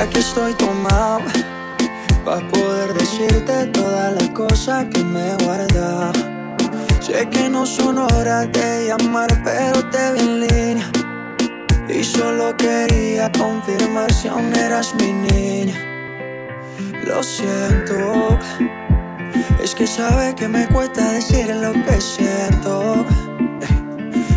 Ya 0.00 0.08
que 0.08 0.20
estoy 0.20 0.54
tomado, 0.54 1.20
para 2.24 2.48
poder 2.48 2.94
decirte 2.94 3.66
toda 3.66 4.12
la 4.12 4.32
cosa 4.32 4.88
que 4.88 5.04
me 5.04 5.34
guarda. 5.44 6.10
Sé 7.00 7.28
que 7.28 7.50
no 7.50 7.66
son 7.66 7.98
horas 7.98 8.50
de 8.50 8.86
llamar, 8.86 9.28
pero 9.44 9.84
te 9.90 10.12
vi 10.12 10.20
en 10.20 10.40
línea. 10.40 10.90
Y 11.86 12.02
solo 12.02 12.56
quería 12.56 13.30
confirmar 13.32 14.10
si 14.10 14.28
aún 14.28 14.56
eras 14.56 14.94
mi 14.94 15.12
niña. 15.12 15.76
Lo 17.04 17.22
siento, 17.22 18.38
es 19.62 19.74
que 19.74 19.86
sabe 19.86 20.34
que 20.34 20.48
me 20.48 20.66
cuesta 20.68 21.12
decir 21.12 21.54
lo 21.54 21.74
que 21.74 22.00
siento. 22.00 23.04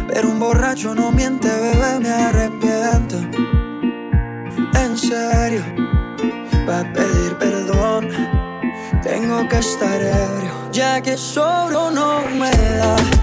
Pero 0.09 0.29
un 0.29 0.39
borracho 0.41 0.93
no 0.93 1.13
miente, 1.13 1.47
bebé, 1.47 2.01
me 2.01 2.09
arrepiento 2.09 3.62
en 4.75 4.97
serio 4.97 5.63
va 6.67 6.79
a 6.79 6.93
pedir 6.93 7.37
perdón. 7.37 8.09
Tengo 9.01 9.47
que 9.49 9.57
estar 9.57 10.01
ebrio, 10.01 10.71
ya 10.71 11.01
que 11.01 11.17
solo 11.17 11.91
no 11.91 12.21
me 12.39 12.51
da. 12.77 13.22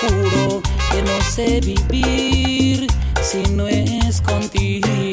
Juro 0.00 0.62
que 0.90 1.02
no 1.02 1.20
sé 1.22 1.60
vivir 1.60 2.86
si 3.22 3.42
no 3.52 3.68
es 3.68 4.20
contigo. 4.20 5.09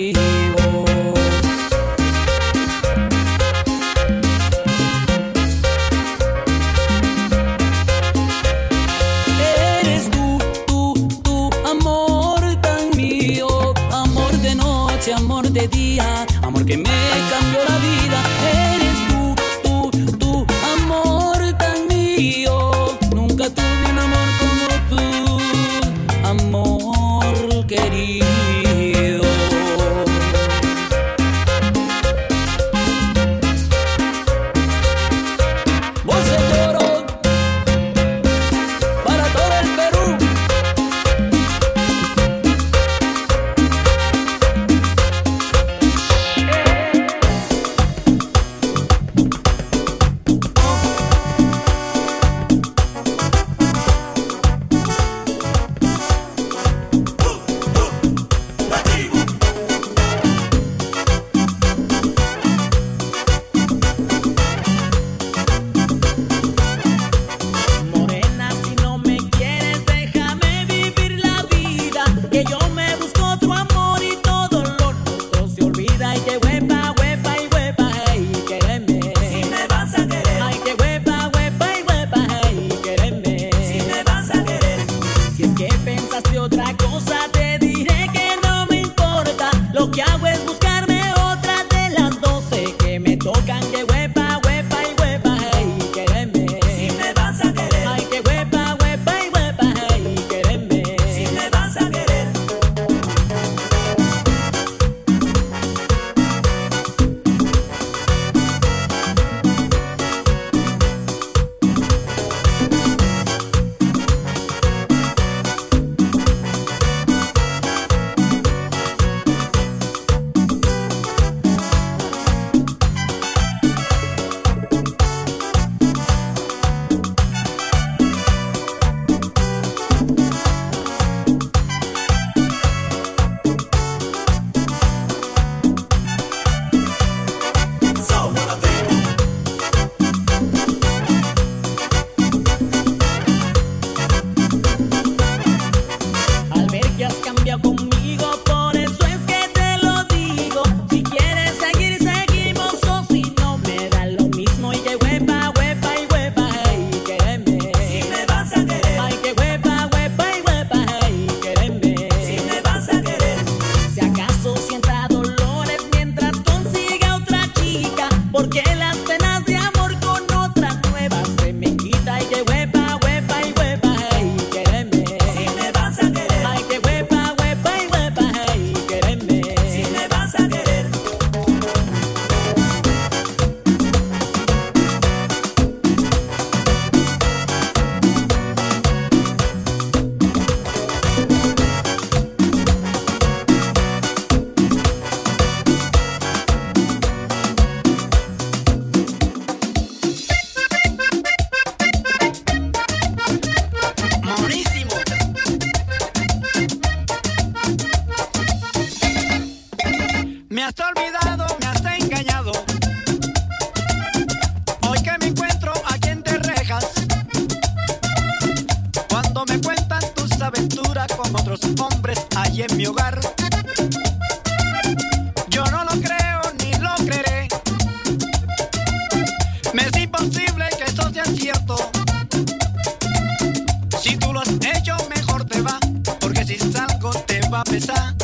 Te 237.70 238.17